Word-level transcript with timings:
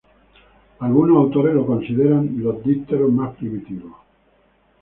Algunos 0.79 1.15
autores 1.17 1.53
los 1.53 1.67
consideran 1.67 2.41
los 2.41 2.63
dípteros 2.63 3.11
más 3.13 3.35
primitivos. 3.35 3.93